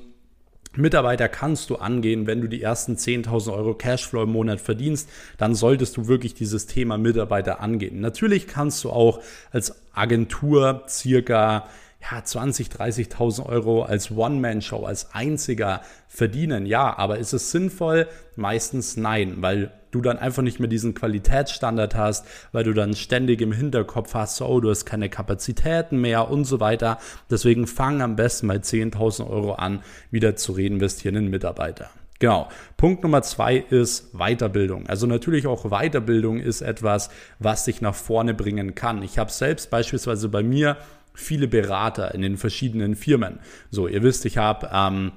Mitarbeiter 0.74 1.28
kannst 1.28 1.68
du 1.68 1.76
angehen, 1.76 2.26
wenn 2.26 2.40
du 2.40 2.48
die 2.48 2.62
ersten 2.62 2.94
10.000 2.94 3.52
Euro 3.52 3.74
Cashflow 3.74 4.22
im 4.22 4.32
Monat 4.32 4.60
verdienst, 4.60 5.08
dann 5.36 5.54
solltest 5.54 5.96
du 5.96 6.06
wirklich 6.08 6.34
dieses 6.34 6.66
Thema 6.66 6.96
Mitarbeiter 6.96 7.60
angehen. 7.60 8.00
Natürlich 8.00 8.46
kannst 8.46 8.82
du 8.84 8.90
auch 8.90 9.20
als 9.50 9.74
Agentur 9.92 10.84
circa 10.88 11.68
ja, 12.10 12.24
20, 12.24 12.68
30.000 12.68 13.46
Euro 13.46 13.82
als 13.82 14.10
One-Man-Show, 14.10 14.84
als 14.84 15.14
einziger 15.14 15.82
verdienen. 16.08 16.66
Ja, 16.66 16.98
aber 16.98 17.18
ist 17.18 17.32
es 17.32 17.50
sinnvoll? 17.50 18.08
Meistens 18.34 18.96
nein, 18.96 19.36
weil 19.38 19.72
du 19.92 20.00
dann 20.00 20.18
einfach 20.18 20.42
nicht 20.42 20.58
mehr 20.58 20.68
diesen 20.68 20.94
Qualitätsstandard 20.94 21.94
hast, 21.94 22.26
weil 22.50 22.64
du 22.64 22.72
dann 22.72 22.94
ständig 22.94 23.40
im 23.40 23.52
Hinterkopf 23.52 24.14
hast, 24.14 24.36
so, 24.36 24.46
oh, 24.46 24.60
du 24.60 24.70
hast 24.70 24.84
keine 24.84 25.10
Kapazitäten 25.10 26.00
mehr 26.00 26.30
und 26.30 26.44
so 26.44 26.60
weiter. 26.60 26.98
Deswegen 27.30 27.66
fang 27.66 28.02
am 28.02 28.16
besten 28.16 28.48
bei 28.48 28.56
10.000 28.56 29.28
Euro 29.28 29.52
an, 29.52 29.82
wieder 30.10 30.34
zu 30.34 30.52
reinvestieren 30.52 31.16
in 31.16 31.30
Mitarbeiter. 31.30 31.90
Genau. 32.18 32.48
Punkt 32.76 33.02
Nummer 33.02 33.22
zwei 33.22 33.56
ist 33.56 34.12
Weiterbildung. 34.12 34.86
Also 34.86 35.08
natürlich 35.08 35.46
auch 35.48 35.70
Weiterbildung 35.70 36.38
ist 36.38 36.62
etwas, 36.62 37.10
was 37.40 37.64
dich 37.64 37.80
nach 37.80 37.96
vorne 37.96 38.32
bringen 38.32 38.76
kann. 38.76 39.02
Ich 39.02 39.18
habe 39.18 39.30
selbst 39.30 39.70
beispielsweise 39.70 40.28
bei 40.28 40.44
mir 40.44 40.76
viele 41.14 41.48
Berater 41.48 42.14
in 42.14 42.22
den 42.22 42.36
verschiedenen 42.36 42.96
Firmen. 42.96 43.40
So, 43.70 43.88
ihr 43.88 44.02
wisst, 44.02 44.24
ich 44.24 44.38
habe 44.38 44.70
ähm, 44.72 45.12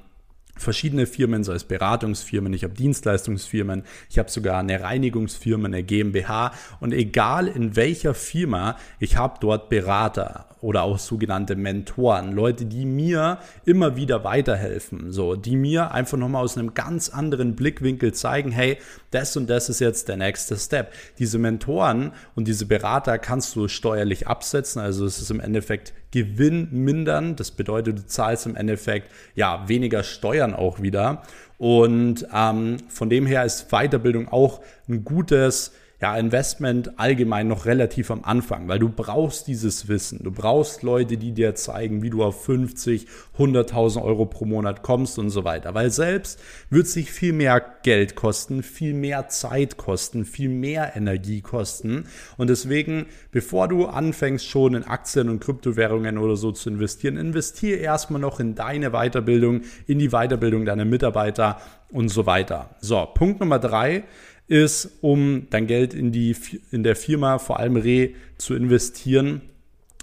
verschiedene 0.58 1.06
Firmen, 1.06 1.44
sei 1.44 1.54
es 1.54 1.64
Beratungsfirmen, 1.66 2.54
ich 2.54 2.64
habe 2.64 2.74
Dienstleistungsfirmen, 2.74 3.84
ich 4.10 4.20
habe 4.20 4.30
sogar 4.30 4.60
eine 4.60 4.82
Reinigungsfirma, 4.82 5.68
eine 5.68 5.84
GmbH 5.84 6.54
und 6.80 6.94
egal 6.94 7.48
in 7.48 7.76
welcher 7.76 8.14
Firma, 8.14 8.78
ich 9.00 9.18
habe 9.18 9.38
dort 9.42 9.70
Berater 9.70 10.55
oder 10.66 10.82
auch 10.82 10.98
sogenannte 10.98 11.56
Mentoren, 11.56 12.32
Leute, 12.32 12.66
die 12.66 12.86
mir 12.86 13.38
immer 13.66 13.96
wieder 13.96 14.24
weiterhelfen, 14.24 15.12
so, 15.12 15.36
die 15.36 15.56
mir 15.56 15.92
einfach 15.92 16.18
nochmal 16.18 16.44
aus 16.44 16.58
einem 16.58 16.74
ganz 16.74 17.10
anderen 17.10 17.56
Blickwinkel 17.56 18.16
zeigen, 18.16 18.50
hey, 18.52 18.80
das 19.12 19.38
und 19.38 19.48
das 19.48 19.70
ist 19.70 19.80
jetzt 19.80 20.08
der 20.08 20.18
nächste 20.18 20.58
Step. 20.58 20.92
Diese 21.20 21.38
Mentoren 21.38 22.14
und 22.34 22.48
diese 22.48 22.66
Berater 22.66 23.20
kannst 23.20 23.56
du 23.56 23.68
steuerlich 23.68 24.28
absetzen, 24.28 24.82
also 24.82 25.06
es 25.06 25.22
ist 25.22 25.30
im 25.30 25.40
Endeffekt 25.40 25.94
Gewinn 26.10 26.70
mindern, 26.72 27.36
das 27.36 27.52
bedeutet, 27.52 28.00
du 28.00 28.06
zahlst 28.08 28.48
im 28.48 28.56
Endeffekt 28.56 29.12
ja 29.36 29.68
weniger 29.68 30.02
Steuern 30.02 30.56
auch 30.56 30.82
wieder. 30.82 31.22
Und 31.60 32.26
ähm, 32.34 32.78
von 32.90 33.12
dem 33.12 33.28
her 33.28 33.46
ist 33.46 33.70
Weiterbildung 33.70 34.30
auch 34.30 34.62
ein 34.90 35.06
gutes 35.06 35.74
ja, 36.02 36.18
Investment 36.18 37.00
allgemein 37.00 37.48
noch 37.48 37.66
relativ 37.66 38.12
am 38.12 38.24
Anfang, 38.24 38.68
weil 38.68 38.80
du 38.80 38.90
brauchst 38.90 39.48
dieses 39.48 39.88
Wissen. 39.88 40.20
Du 40.24 40.32
brauchst 40.32 40.84
Leute, 40.84 41.16
die 41.16 41.32
dir 41.32 41.56
zeigen, 41.56 42.02
wie 42.02 42.10
du 42.10 42.22
auf 42.22 42.44
50, 42.44 43.08
100.000 43.38 44.04
Euro 44.04 44.26
pro 44.26 44.44
Monat 44.46 44.84
kommst 44.84 45.18
und 45.18 45.30
so 45.30 45.46
weiter. 45.46 45.74
Weil 45.74 45.92
selbst 45.92 46.40
wird 46.70 46.88
sich 46.88 47.12
viel 47.12 47.32
mehr 47.32 47.64
Geld 47.84 48.16
kosten, 48.16 48.62
viel 48.62 48.94
mehr 48.94 49.30
Zeit 49.30 49.78
kosten, 49.78 50.26
viel 50.26 50.50
mehr 50.50 50.98
Energie 50.98 51.42
kosten. 51.42 52.08
Und 52.36 52.50
deswegen, 52.50 53.06
bevor 53.32 53.70
du 53.70 53.86
anfängst 53.86 54.46
schon 54.46 54.76
in 54.76 54.84
Aktien 54.84 55.30
und 55.30 55.40
Kryptowährungen 55.40 56.18
oder 56.18 56.36
so 56.36 56.52
zu 56.52 56.70
investieren, 56.70 57.16
investiere 57.16 57.78
erstmal 57.78 58.20
noch 58.20 58.42
in 58.42 58.54
deine 58.54 58.92
Weiterbildung, 58.92 59.62
in 59.88 60.00
die 60.00 60.10
Weiterbildung 60.10 60.66
deiner 60.66 60.86
Mitarbeiter 60.86 61.62
und 61.90 62.10
so 62.10 62.26
weiter. 62.26 62.76
So, 62.80 63.08
Punkt 63.14 63.40
Nummer 63.40 63.60
drei 63.60 64.04
ist, 64.48 64.90
um 65.02 65.48
dein 65.50 65.68
Geld 65.68 65.94
in, 65.94 66.12
die, 66.12 66.36
in 66.72 66.84
der 66.84 66.96
Firma 66.96 67.40
vor 67.40 67.60
allem 67.60 67.78
Re 67.78 68.12
zu 68.38 68.54
investieren, 68.56 69.42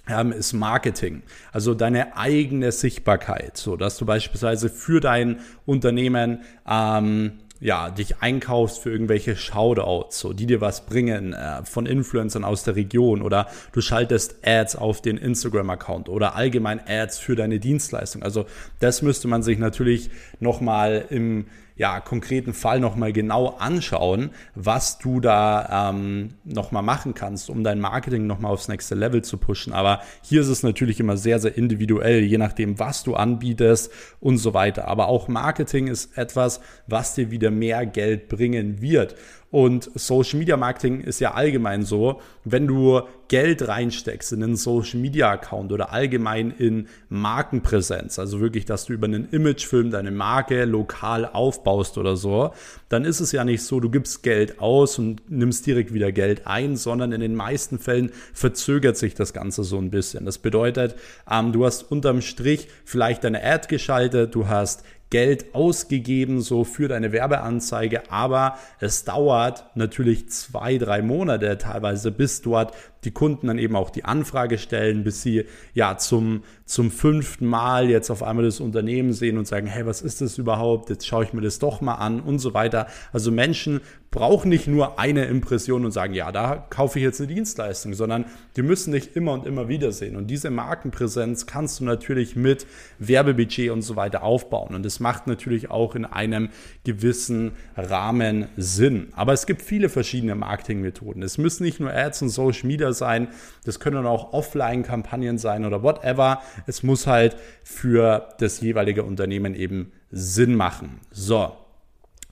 ähm, 0.09 0.33
ist 0.33 0.53
Marketing. 0.53 1.23
Also 1.53 1.75
deine 1.75 2.17
eigene 2.17 2.73
Sichtbarkeit, 2.73 3.57
so 3.57 3.77
dass 3.77 3.97
du 3.99 4.07
beispielsweise 4.07 4.69
für 4.69 5.01
dein 5.01 5.41
Unternehmen 5.65 6.41
ähm, 6.69 7.33
ja, 7.63 7.91
dich 7.91 8.17
einkaufst 8.21 8.81
für 8.81 8.91
irgendwelche 8.91 9.37
Shoutouts, 9.37 10.19
so, 10.19 10.33
die 10.33 10.47
dir 10.47 10.61
was 10.61 10.85
bringen 10.85 11.33
äh, 11.33 11.65
von 11.65 11.87
Influencern 11.87 12.43
aus 12.43 12.65
der 12.65 12.75
Region 12.75 13.23
oder 13.23 13.47
du 13.71 13.81
schaltest 13.81 14.45
Ads 14.45 14.75
auf 14.75 15.01
den 15.01 15.17
Instagram-Account 15.17 16.09
oder 16.09 16.35
allgemein 16.35 16.81
Ads 16.85 17.19
für 17.19 17.37
deine 17.37 17.61
Dienstleistung. 17.61 18.25
Also 18.25 18.47
das 18.81 19.03
müsste 19.03 19.29
man 19.29 19.45
sich 19.45 19.59
natürlich 19.59 20.11
nochmal 20.41 21.05
im 21.11 21.47
ja, 21.83 21.99
konkreten 21.99 22.55
Fall 22.55 22.79
nochmal 22.79 23.13
genau 23.13 23.57
anschauen, 23.59 24.31
was 24.55 24.99
du 24.99 25.19
da 25.19 25.91
ähm, 25.91 26.29
nochmal 26.45 26.85
machen 26.85 27.13
kannst, 27.13 27.51
um 27.51 27.65
dein 27.65 27.81
Marketing 27.81 28.29
nochmal 28.29 28.53
aufs 28.53 28.69
nächste 28.69 28.95
Level 28.95 29.23
zu 29.23 29.37
pushen. 29.37 29.73
Aber 29.73 30.01
hier 30.23 30.43
ist 30.43 30.47
es 30.47 30.63
natürlich 30.63 31.01
immer 31.01 31.17
sehr, 31.17 31.41
sehr 31.41 31.59
individuell, 31.59 32.23
je 32.23 32.39
nachdem, 32.39 32.79
was 32.79 33.03
du 33.03 33.17
anbietest 33.17 33.91
und 34.21 34.39
so 34.39 34.55
weiter. 34.55 34.87
Aber 34.87 35.09
auch 35.09 35.27
Marketing 35.27 35.89
ist 35.89 36.17
etwas, 36.17 36.61
was 36.87 37.17
dir 37.17 37.33
wieder 37.33 37.51
mehr 37.51 37.85
Geld 37.85 38.29
bringen 38.29 38.81
wird. 38.81 39.17
Und 39.53 39.91
Social 39.95 40.39
Media 40.39 40.57
Marketing 40.57 41.03
ist 41.03 41.21
ja 41.21 41.35
allgemein 41.35 41.85
so, 41.85 42.23
wenn 42.43 42.67
du 42.67 43.03
Geld 43.29 43.69
reinsteckst 43.69 44.33
in 44.33 44.43
einen 44.43 44.57
Social 44.57 44.99
Media 44.99 45.31
Account 45.31 45.73
oder 45.73 45.93
allgemein 45.93 46.51
in 46.51 46.89
Markenpräsenz, 47.11 48.19
also 48.19 48.41
wirklich, 48.41 48.65
dass 48.65 48.87
du 48.87 48.95
über 48.95 49.07
einen 49.07 49.29
Imagefilm 49.31 49.91
deine 49.91 50.11
Marke 50.11 50.65
lokal 50.65 51.27
aufbaust 51.27 51.99
oder 51.99 52.17
so, 52.17 52.53
dann 52.89 53.05
ist 53.05 53.21
es 53.21 53.33
ja 53.33 53.45
nicht 53.45 53.63
so, 53.63 53.79
du 53.79 53.91
gibst 53.91 54.23
Geld 54.23 54.59
aus 54.59 54.99
und 54.99 55.31
nimmst 55.31 55.67
direkt 55.67 55.93
wieder 55.93 56.13
Geld 56.13 56.47
ein, 56.47 56.77
sondern 56.77 57.13
in 57.13 57.21
den 57.21 57.35
meisten 57.35 57.79
Fällen 57.79 58.11
verzögert 58.33 58.97
sich 58.97 59.15
das 59.15 59.35
Ganze 59.35 59.65
so 59.65 59.77
ein 59.77 59.91
bisschen. 59.91 60.25
Das 60.25 60.39
bedeutet, 60.39 60.95
ähm, 61.31 61.53
du 61.53 61.67
hast 61.67 61.93
unterm 61.93 62.23
Strich 62.23 62.69
vielleicht 62.87 63.23
deine 63.25 63.45
Ad 63.45 63.69
geschaltet, 63.69 64.35
du 64.35 64.49
hast 64.49 64.83
Geld 65.13 65.55
ausgegeben, 65.55 66.41
so 66.41 66.65
für 66.65 66.89
deine 66.89 67.13
Werbeanzeige, 67.13 68.11
aber 68.11 68.57
es 68.81 69.05
dauert 69.05 69.67
natürlich 69.75 70.31
zwei, 70.31 70.79
drei 70.79 71.03
Monate 71.03 71.59
teilweise, 71.59 72.11
bis 72.11 72.41
dort 72.41 72.75
die 73.05 73.11
Kunden 73.11 73.49
dann 73.49 73.59
eben 73.59 73.77
auch 73.77 73.91
die 73.91 74.07
Anfrage 74.07 74.57
stellen, 74.57 75.05
bis 75.05 75.21
sie 75.21 75.45
ja 75.75 75.99
zum, 75.99 76.45
zum 76.65 76.91
fünften 76.91 77.45
Mal 77.45 77.91
jetzt 77.91 78.09
auf 78.11 78.23
einmal 78.23 78.47
das 78.47 78.59
Unternehmen 78.59 79.13
sehen 79.13 79.37
und 79.37 79.47
sagen, 79.47 79.67
hey, 79.67 79.85
was 79.85 80.01
ist 80.01 80.23
das 80.23 80.39
überhaupt? 80.39 80.89
Jetzt 80.89 81.07
schaue 81.07 81.25
ich 81.25 81.35
mir 81.35 81.43
das 81.43 81.59
doch 81.59 81.83
mal 81.83 81.97
an 81.97 82.21
und 82.21 82.39
so 82.39 82.55
weiter. 82.55 82.87
Also 83.13 83.31
Menschen 83.31 83.83
brauchen 84.13 84.51
nicht 84.51 84.69
nur 84.69 84.99
eine 84.99 85.25
Impression 85.25 85.87
und 85.87 85.91
sagen, 85.91 86.13
ja, 86.13 86.31
da 86.31 86.67
kaufe 86.69 86.99
ich 86.99 87.03
jetzt 87.03 87.21
eine 87.21 87.33
Dienstleistung, 87.33 87.95
sondern 87.95 88.27
die 88.57 88.63
müssen 88.63 88.93
dich 88.93 89.17
immer 89.17 89.33
und 89.33 89.47
immer 89.47 89.69
wieder 89.69 89.91
sehen. 89.91 90.17
Und 90.17 90.27
diese 90.27 90.51
Markenpräsenz 90.51 91.47
kannst 91.47 91.81
du 91.81 91.85
natürlich 91.85 92.37
mit 92.37 92.67
Werbebudget 92.99 93.71
und 93.71 93.81
so 93.81 93.97
weiter 93.97 94.23
aufbauen. 94.23 94.75
Und 94.75 94.85
das 94.85 95.01
macht 95.01 95.27
natürlich 95.27 95.71
auch 95.71 95.95
in 95.95 96.05
einem 96.05 96.51
gewissen 96.85 97.53
Rahmen 97.75 98.49
Sinn. 98.59 99.09
Aber 99.17 99.33
es 99.33 99.47
gibt 99.47 99.63
viele 99.63 99.89
verschiedene 99.89 100.35
Marketingmethoden. 100.35 101.23
Es 101.23 101.39
müssen 101.39 101.63
nicht 101.63 101.81
nur 101.81 101.91
Ads 101.91 102.21
und 102.23 102.29
Social 102.29 102.67
Media 102.67 102.93
sein. 102.93 103.29
Das 103.65 103.81
können 103.81 104.05
auch 104.05 104.35
Offline-Kampagnen 104.35 105.39
sein 105.39 105.65
oder 105.65 105.83
whatever. 105.83 106.43
Es 106.67 106.83
muss 106.83 107.07
halt 107.07 107.35
für 107.65 108.29
das 108.39 108.61
jeweilige 108.61 109.05
Unternehmen 109.05 109.55
eben 109.55 109.91
Sinn 110.11 110.55
machen. 110.55 111.01
So. 111.11 111.62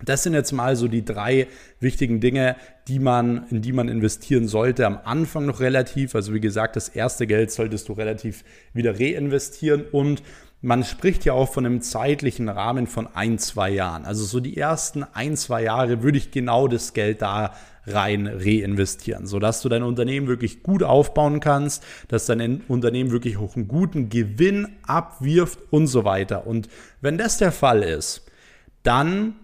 Das 0.04 0.22
sind 0.22 0.34
jetzt 0.34 0.52
mal 0.52 0.76
so 0.76 0.88
die 0.88 1.04
drei 1.04 1.46
wichtigen 1.78 2.20
Dinge, 2.20 2.56
die 2.88 2.98
man, 2.98 3.46
in 3.50 3.62
die 3.62 3.72
man 3.72 3.88
investieren 3.88 4.48
sollte. 4.48 4.86
Am 4.86 4.98
Anfang 5.04 5.46
noch 5.46 5.60
relativ. 5.60 6.14
Also 6.14 6.34
wie 6.34 6.40
gesagt, 6.40 6.76
das 6.76 6.88
erste 6.88 7.26
Geld 7.26 7.50
solltest 7.50 7.88
du 7.88 7.92
relativ 7.92 8.44
wieder 8.72 8.98
reinvestieren 8.98 9.84
und 9.92 10.22
man 10.62 10.84
spricht 10.84 11.24
ja 11.24 11.32
auch 11.32 11.50
von 11.50 11.64
einem 11.64 11.80
zeitlichen 11.80 12.48
Rahmen 12.50 12.86
von 12.86 13.08
ein, 13.14 13.38
zwei 13.38 13.70
Jahren. 13.70 14.04
Also 14.04 14.24
so 14.24 14.40
die 14.40 14.56
ersten 14.58 15.04
ein, 15.04 15.36
zwei 15.36 15.62
Jahre 15.62 16.02
würde 16.02 16.18
ich 16.18 16.32
genau 16.32 16.68
das 16.68 16.92
Geld 16.92 17.22
da 17.22 17.54
rein 17.86 18.26
reinvestieren, 18.26 19.26
sodass 19.26 19.62
du 19.62 19.70
dein 19.70 19.82
Unternehmen 19.82 20.26
wirklich 20.26 20.62
gut 20.62 20.82
aufbauen 20.82 21.40
kannst, 21.40 21.82
dass 22.08 22.26
dein 22.26 22.60
Unternehmen 22.68 23.10
wirklich 23.10 23.38
auch 23.38 23.56
einen 23.56 23.68
guten 23.68 24.10
Gewinn 24.10 24.68
abwirft 24.86 25.60
und 25.70 25.86
so 25.86 26.04
weiter. 26.04 26.46
Und 26.46 26.68
wenn 27.00 27.16
das 27.16 27.38
der 27.38 27.52
Fall 27.52 27.82
ist, 27.82 28.26
dann 28.82 29.36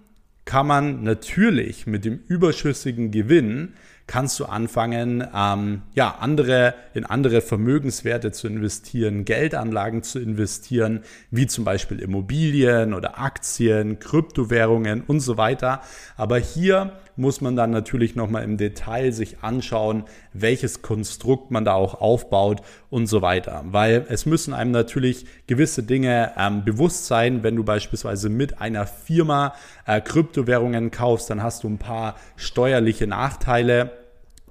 kann 0.46 0.66
man 0.66 1.02
natürlich 1.02 1.86
mit 1.86 2.06
dem 2.06 2.20
überschüssigen 2.28 3.10
Gewinn 3.10 3.74
kannst 4.06 4.38
du 4.38 4.44
anfangen, 4.44 5.26
ähm, 5.34 5.82
ja, 5.94 6.16
andere, 6.20 6.74
in 6.94 7.04
andere 7.04 7.40
Vermögenswerte 7.40 8.30
zu 8.30 8.46
investieren, 8.46 9.24
Geldanlagen 9.24 10.02
zu 10.02 10.20
investieren, 10.20 11.00
wie 11.30 11.46
zum 11.46 11.64
Beispiel 11.64 11.98
Immobilien 11.98 12.94
oder 12.94 13.18
Aktien, 13.18 13.98
Kryptowährungen 13.98 15.02
und 15.02 15.20
so 15.20 15.36
weiter. 15.36 15.80
Aber 16.16 16.38
hier 16.38 16.92
muss 17.16 17.40
man 17.40 17.56
dann 17.56 17.70
natürlich 17.70 18.14
nochmal 18.14 18.44
im 18.44 18.58
Detail 18.58 19.10
sich 19.10 19.38
anschauen, 19.42 20.04
welches 20.32 20.82
Konstrukt 20.82 21.50
man 21.50 21.64
da 21.64 21.72
auch 21.72 22.00
aufbaut 22.00 22.60
und 22.90 23.06
so 23.06 23.22
weiter. 23.22 23.64
Weil 23.66 24.04
es 24.08 24.26
müssen 24.26 24.52
einem 24.54 24.70
natürlich 24.70 25.26
gewisse 25.46 25.82
Dinge 25.82 26.32
ähm, 26.36 26.64
bewusst 26.64 27.06
sein, 27.06 27.42
wenn 27.42 27.56
du 27.56 27.64
beispielsweise 27.64 28.28
mit 28.28 28.60
einer 28.60 28.86
Firma 28.86 29.54
äh, 29.86 30.00
Kryptowährungen 30.00 30.90
kaufst, 30.90 31.30
dann 31.30 31.42
hast 31.42 31.64
du 31.64 31.68
ein 31.68 31.78
paar 31.78 32.16
steuerliche 32.36 33.06
Nachteile. 33.06 33.95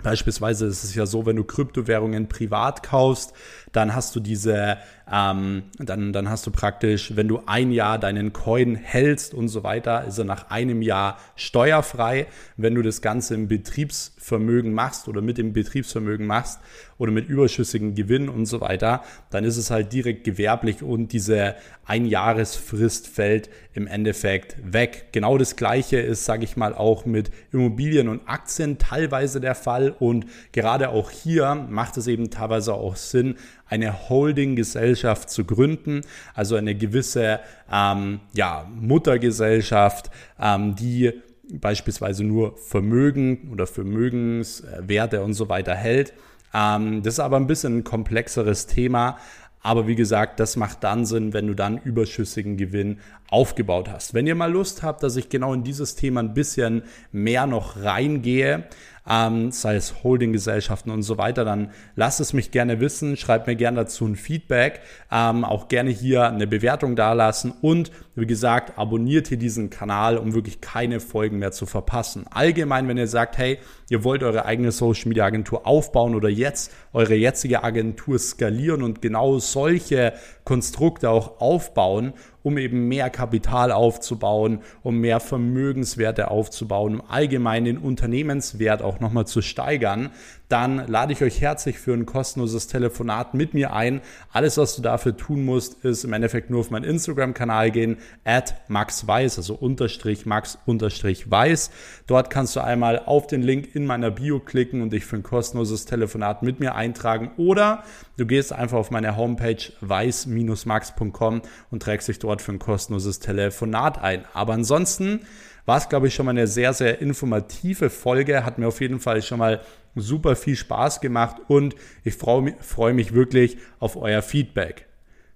Beispielsweise 0.03 0.65
ist 0.67 0.83
es 0.83 0.93
ja 0.93 1.05
so, 1.05 1.25
wenn 1.25 1.35
du 1.35 1.43
Kryptowährungen 1.43 2.27
privat 2.27 2.83
kaufst, 2.83 3.33
dann 3.71 3.95
hast 3.95 4.15
du 4.15 4.19
diese, 4.19 4.77
ähm, 5.11 5.63
dann, 5.79 6.13
dann 6.13 6.29
hast 6.29 6.45
du 6.45 6.51
praktisch, 6.51 7.15
wenn 7.15 7.27
du 7.27 7.41
ein 7.45 7.71
Jahr 7.71 7.97
deinen 7.97 8.33
Coin 8.33 8.75
hältst 8.75 9.33
und 9.33 9.47
so 9.47 9.63
weiter, 9.63 10.05
ist 10.05 10.17
er 10.17 10.25
nach 10.25 10.49
einem 10.49 10.81
Jahr 10.81 11.17
steuerfrei. 11.35 12.27
Wenn 12.57 12.75
du 12.75 12.81
das 12.81 13.01
Ganze 13.01 13.35
im 13.35 13.47
Betriebsvermögen 13.47 14.73
machst 14.73 15.07
oder 15.07 15.21
mit 15.21 15.37
dem 15.37 15.53
Betriebsvermögen 15.53 16.27
machst 16.27 16.59
oder 16.97 17.11
mit 17.11 17.27
überschüssigen 17.27 17.95
Gewinn 17.95 18.29
und 18.29 18.45
so 18.45 18.61
weiter, 18.61 19.03
dann 19.29 19.43
ist 19.43 19.57
es 19.57 19.71
halt 19.71 19.91
direkt 19.91 20.23
gewerblich 20.23 20.81
und 20.81 21.11
diese 21.11 21.55
Einjahresfrist 21.85 23.07
fällt 23.07 23.49
im 23.73 23.87
Endeffekt 23.87 24.55
weg. 24.63 25.07
Genau 25.11 25.37
das 25.37 25.55
gleiche 25.55 25.97
ist, 25.97 26.25
sage 26.25 26.43
ich 26.45 26.55
mal, 26.55 26.73
auch 26.73 27.05
mit 27.05 27.31
Immobilien 27.51 28.07
und 28.07 28.21
Aktien 28.27 28.77
teilweise 28.77 29.39
der 29.39 29.55
Fall 29.55 29.93
und 29.97 30.25
gerade 30.51 30.89
auch 30.89 31.11
hier 31.11 31.55
macht 31.69 31.97
es 31.97 32.07
eben 32.07 32.29
teilweise 32.29 32.73
auch 32.73 32.95
Sinn, 32.95 33.35
eine 33.67 34.09
Holding-Gesellschaft 34.09 35.29
zu 35.29 35.43
gründen, 35.43 36.01
also 36.33 36.55
eine 36.55 36.75
gewisse 36.75 37.39
ähm, 37.71 38.19
ja, 38.33 38.69
Muttergesellschaft, 38.79 40.11
ähm, 40.39 40.75
die 40.75 41.13
beispielsweise 41.51 42.23
nur 42.23 42.57
Vermögen 42.57 43.49
oder 43.51 43.67
Vermögenswerte 43.67 45.21
und 45.23 45.33
so 45.33 45.49
weiter 45.49 45.75
hält. 45.75 46.13
Ähm, 46.55 47.03
das 47.03 47.15
ist 47.15 47.19
aber 47.19 47.35
ein 47.37 47.47
bisschen 47.47 47.79
ein 47.79 47.83
komplexeres 47.83 48.65
Thema. 48.67 49.17
Aber 49.61 49.87
wie 49.87 49.95
gesagt, 49.95 50.39
das 50.39 50.55
macht 50.57 50.83
dann 50.83 51.05
Sinn, 51.05 51.33
wenn 51.33 51.47
du 51.47 51.55
dann 51.55 51.79
überschüssigen 51.79 52.55
Gewinn 52.55 52.99
aufgebaut 53.29 53.89
hast. 53.89 54.13
Wenn 54.13 54.27
ihr 54.27 54.35
mal 54.35 54.51
Lust 54.51 54.83
habt, 54.83 55.03
dass 55.03 55.15
ich 55.15 55.29
genau 55.29 55.53
in 55.53 55.63
dieses 55.63 55.95
Thema 55.95 56.21
ein 56.21 56.33
bisschen 56.33 56.83
mehr 57.11 57.47
noch 57.47 57.77
reingehe, 57.77 58.65
ähm, 59.07 59.51
sei 59.51 59.75
es 59.75 60.03
Holdinggesellschaften 60.03 60.91
und 60.91 61.03
so 61.03 61.17
weiter, 61.17 61.45
dann 61.45 61.71
lasst 61.95 62.19
es 62.19 62.33
mich 62.33 62.51
gerne 62.51 62.79
wissen, 62.79 63.17
schreibt 63.17 63.47
mir 63.47 63.55
gerne 63.55 63.77
dazu 63.77 64.05
ein 64.05 64.15
Feedback, 64.15 64.81
ähm, 65.11 65.45
auch 65.45 65.67
gerne 65.67 65.91
hier 65.91 66.27
eine 66.27 66.47
Bewertung 66.47 66.95
dalassen 66.95 67.53
und 67.61 67.91
wie 68.15 68.25
gesagt, 68.25 68.77
abonniert 68.77 69.27
hier 69.27 69.37
diesen 69.37 69.69
Kanal, 69.69 70.17
um 70.17 70.33
wirklich 70.33 70.61
keine 70.61 70.99
Folgen 70.99 71.37
mehr 71.37 71.51
zu 71.51 71.65
verpassen. 71.65 72.25
Allgemein, 72.31 72.87
wenn 72.87 72.97
ihr 72.97 73.07
sagt, 73.07 73.37
hey, 73.37 73.59
ihr 73.89 74.03
wollt 74.03 74.23
eure 74.23 74.45
eigene 74.45 74.71
Social 74.71 75.09
Media 75.09 75.25
Agentur 75.25 75.67
aufbauen 75.67 76.15
oder 76.15 76.29
jetzt 76.29 76.71
eure 76.93 77.15
jetzige 77.15 77.63
Agentur 77.63 78.17
skalieren 78.17 78.81
und 78.81 79.01
genau 79.01 79.37
solche 79.39 80.13
Konstrukte 80.45 81.09
auch 81.09 81.41
aufbauen, 81.41 82.13
um 82.41 82.57
eben 82.57 82.87
mehr 82.87 83.09
Kapital 83.15 83.71
aufzubauen, 83.71 84.59
um 84.83 84.97
mehr 84.97 85.21
Vermögenswerte 85.21 86.29
aufzubauen, 86.29 86.99
um 86.99 87.09
allgemein 87.09 87.63
den 87.63 87.77
Unternehmenswert 87.77 88.81
auch 88.81 88.99
nochmal 88.99 89.25
zu 89.25 89.41
steigern, 89.41 90.11
dann 90.49 90.87
lade 90.87 91.13
ich 91.13 91.21
euch 91.23 91.41
herzlich 91.41 91.79
für 91.79 91.93
ein 91.93 92.05
kostenloses 92.05 92.67
Telefonat 92.67 93.33
mit 93.33 93.53
mir 93.53 93.73
ein. 93.73 94.01
Alles, 94.31 94.57
was 94.57 94.75
du 94.75 94.81
dafür 94.81 95.17
tun 95.17 95.43
musst, 95.43 95.83
ist 95.83 96.03
im 96.03 96.13
Endeffekt 96.13 96.49
nur 96.49 96.59
auf 96.59 96.69
meinen 96.69 96.83
Instagram-Kanal 96.83 97.71
gehen, 97.71 97.97
at 98.23 98.55
maxweiss, 98.67 99.37
also 99.37 99.55
unterstrich 99.55 100.25
max 100.25 100.57
unterstrich 100.65 101.29
weiß. 101.29 101.71
Dort 102.07 102.29
kannst 102.29 102.55
du 102.55 102.59
einmal 102.63 102.99
auf 103.05 103.27
den 103.27 103.41
Link 103.41 103.73
in 103.73 103.85
meiner 103.85 104.11
Bio 104.11 104.39
klicken 104.39 104.81
und 104.81 104.93
dich 104.93 105.05
für 105.05 105.15
ein 105.15 105.23
kostenloses 105.23 105.85
Telefonat 105.85 106.43
mit 106.43 106.59
mir 106.59 106.75
eintragen 106.75 107.31
oder 107.37 107.83
du 108.17 108.25
gehst 108.25 108.53
einfach 108.53 108.77
auf 108.77 108.91
meine 108.91 109.17
Homepage 109.17 109.57
weiß-max.com 109.81 111.41
und 111.71 111.83
trägst 111.83 112.07
dich 112.07 112.19
dort 112.19 112.41
für 112.41 112.51
ein 112.51 112.59
kostenloses 112.59 113.19
Telefonat 113.19 114.01
ein. 114.01 114.25
Aber 114.33 114.53
ansonsten 114.53 115.21
war 115.65 115.77
es, 115.77 115.89
glaube 115.89 116.07
ich, 116.07 116.13
schon 116.13 116.25
mal 116.25 116.31
eine 116.31 116.47
sehr, 116.47 116.73
sehr 116.73 117.01
informative 117.01 117.89
Folge. 117.89 118.45
Hat 118.45 118.59
mir 118.59 118.67
auf 118.67 118.81
jeden 118.81 118.99
Fall 118.99 119.21
schon 119.21 119.39
mal 119.39 119.61
super 119.95 120.35
viel 120.35 120.55
Spaß 120.55 121.01
gemacht 121.01 121.37
und 121.47 121.75
ich 122.03 122.15
freue 122.15 122.93
mich, 122.93 123.13
wirklich 123.13 123.57
auf 123.79 123.95
euer 123.95 124.21
Feedback. 124.21 124.85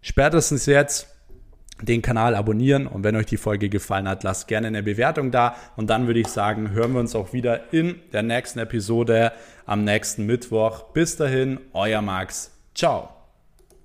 Spätestens 0.02 0.66
jetzt 0.66 1.08
den 1.82 2.02
Kanal 2.02 2.36
abonnieren 2.36 2.88
und 2.88 3.04
wenn 3.04 3.16
euch 3.16 3.26
die 3.26 3.38
Folge 3.38 3.70
gefallen 3.70 4.08
hat, 4.08 4.24
lasst 4.24 4.48
gerne 4.48 4.68
eine 4.68 4.84
Bewertung 4.84 5.32
da 5.32 5.56
und 5.78 5.90
dann 5.90 6.08
würde 6.08 6.20
ich 6.20 6.28
sagen, 6.28 6.72
hören 6.72 6.94
wir 6.94 7.00
uns 7.00 7.16
auch 7.16 7.34
wieder 7.34 7.74
in 7.74 7.96
der 8.12 8.24
nächsten 8.24 8.60
Episode 8.60 9.32
am 9.66 9.84
nächsten 9.84 10.26
Mittwoch. 10.26 10.92
Bis 10.94 11.16
dahin, 11.16 11.60
euer 11.74 12.02
Max. 12.02 12.52
Ciao. 12.76 13.19